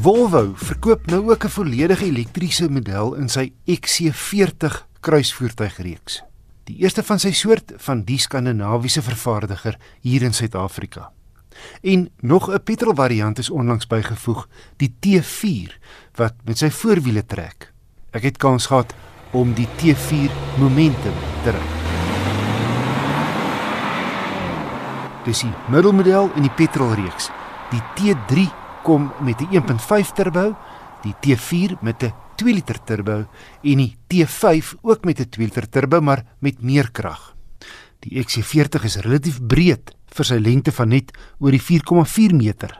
[0.00, 6.22] Volvo verkoop nou ook 'n volledige elektriese model in sy XC40 kruisvoertuigreeks.
[6.64, 11.12] Die eerste van sy soort van die skandinawiese vervaardiger hier in Suid-Afrika.
[11.82, 15.78] En nog 'n petrolvariant is onlangs bygevoeg, die T4
[16.14, 17.72] wat met sy voorwiele trek.
[18.10, 18.94] Ek het kans gehad
[19.30, 21.66] om die T4 Momentum te ry.
[25.24, 27.30] Dis die middelmodel in die petrolreeks.
[27.70, 30.56] Die T3 kom met 'n 1.5 turbo,
[31.02, 33.26] die T4 met 'n 2 liter turbo
[33.62, 37.34] en die T5 ook met 'n 2 liter turbo maar met meer krag.
[37.98, 42.78] Die XC40 is relatief breed vir sy lengte van net oor die 4,4 meter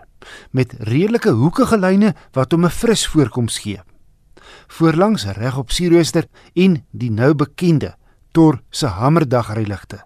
[0.50, 3.80] met redelike hoekige lyne wat hom 'n fris voorkoms gee.
[4.68, 7.94] Voorlangs reg op sierrooster en die nou bekende
[8.32, 10.04] Tor se hamerdagryligte.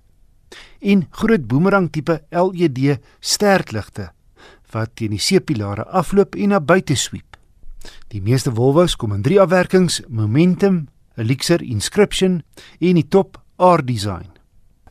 [0.81, 4.12] En groot boomerang tipe LED sterkligte
[4.74, 7.39] wat teen die seepilare afloop en na buite sweep.
[8.12, 12.42] Die meeste Volvo's kom in drie afwerkings: Momentum, Elixir Inscription
[12.81, 14.31] en die top R-design.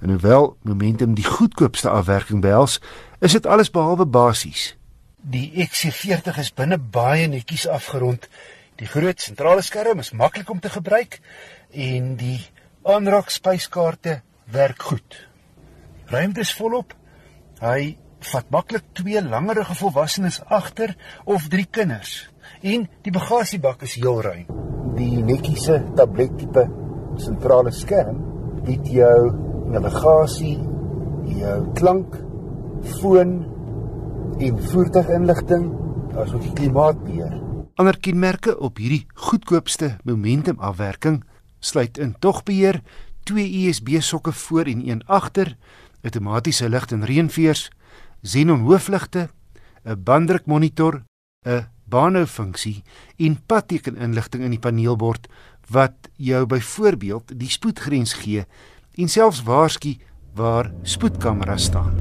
[0.02, 2.80] En hoewel Momentum die goedkoopste afwerking behels,
[3.20, 4.74] is dit alles behalwe basies.
[5.24, 8.28] Die XC40 is binne baie netjies afgerond.
[8.76, 11.22] Die groot sentrale skerm is maklik om te gebruik
[11.72, 12.42] en die
[12.84, 14.20] aanraak spyskaarte
[14.52, 15.16] werk goed.
[16.12, 16.92] Ruimte is volop.
[17.64, 17.96] Hy
[18.32, 22.30] vat maklik twee langerige volwassenes agter of drie kinders.
[22.62, 24.48] En die bagasiebak is heel ruim.
[24.98, 26.68] Die netjiese tablettipe
[27.22, 28.22] sentrale skerm
[28.64, 29.18] bied jou
[29.74, 30.58] navigasie,
[31.40, 32.16] jou klank,
[33.00, 33.34] foon
[34.44, 35.70] en voertuiginligting
[36.20, 37.40] asook die klimaatbeheer.
[37.82, 41.24] Ander kenmerke op hierdie goedkoopste momentum afwerking
[41.64, 42.82] sluit in togbeheer,
[43.24, 45.56] twee USB sokke voor en een agter,
[46.04, 47.70] outomatiese lig en reënveers,
[48.24, 49.30] Xenon hoofligte,
[49.86, 51.04] 'n banddrukmonitor,
[51.46, 52.84] 'n baanhou-funksie
[53.18, 55.28] en padtekeninligting in die paneelbord
[55.70, 58.46] wat jou byvoorbeeld die spoedgrens gee
[58.96, 59.98] en selfs waarsku
[60.36, 61.94] waar spoedkameras staan.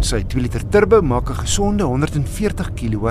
[0.00, 3.08] Sy 2 liter turbo maak 'n gesonde 140 kW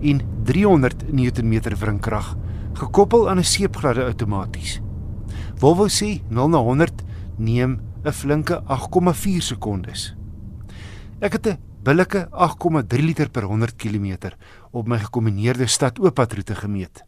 [0.00, 2.36] en 300 Nm wrinkrag
[2.72, 4.80] gekoppel aan 'n seepgladde outomaties.
[5.56, 7.02] Volvo sê 0 na 100
[7.36, 10.14] neem 'n flinke 8,4 sekondes.
[11.20, 14.32] Ek het 'n billike 8,3 liter per 100 km
[14.70, 17.04] op my gekombineerde stad-ooppadroete gemeet.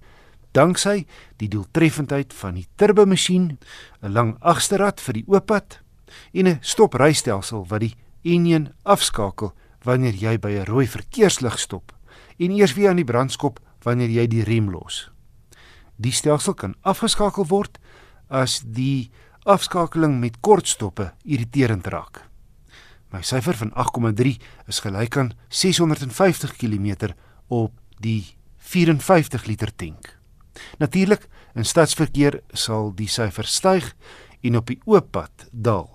[0.52, 1.06] Danksy
[1.36, 3.58] die doeltreffendheid van die turbomasjien,
[4.02, 5.80] 'n lang agterrad vir die ooppad
[6.32, 9.52] en 'n stoprystelsel wat die enjin afskakel
[9.82, 11.92] wanneer jy by 'n rooi verkeerslig stop
[12.38, 15.11] en eers weer aan die brandskop wanneer jy die rem los.
[16.02, 17.78] Die stelsel kan afgeskakel word
[18.32, 19.12] as die
[19.46, 22.24] afskakeling met kortstoppe irriterend raak.
[23.12, 24.38] My syfer van 8,3
[24.72, 27.12] is gelyk aan 650 km
[27.52, 28.34] op die
[28.72, 30.16] 54 liter tank.
[30.80, 33.92] Natuurlik, in stadsverkeer sal die syfer styg
[34.42, 35.91] en op die oop pad daal.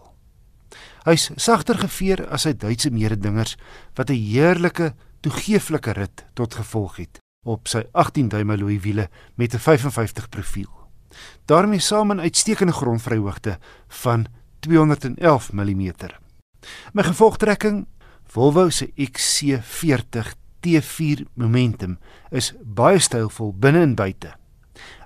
[1.07, 3.57] Hy's sagter geveer as sy Duitse mededingers
[3.95, 9.53] wat 'n heerlike toegeeflike rit tot gevolg het op sy 18 duim alloy wiele met
[9.53, 10.71] 'n 55 profiel
[11.45, 14.25] daarmee saam 'n uitstekende grondvryhoogte van
[14.59, 15.91] 211 mm.
[16.93, 17.87] My gevolgtrekking
[18.27, 21.99] Volvo se XC40 T4 Momentum
[22.29, 24.35] is baie stylvol binne en buite.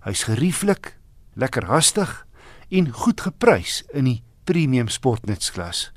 [0.03, 0.97] Hy's gerieflik,
[1.34, 2.28] lekker hastig
[2.69, 5.91] en goed geprys in die premium sportnutsklas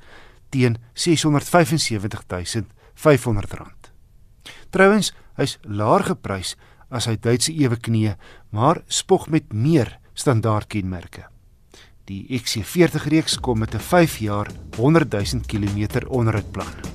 [0.52, 3.90] teen R675.500.
[4.70, 6.54] Trouwens, hy's laer geprys
[6.90, 8.14] as hy Duitse ewe knie,
[8.50, 11.26] maar spog met meer standaard kenmerke.
[12.04, 16.93] Die XC40 reeks kom met 'n 5 jaar 100 000 km onderhoudplan.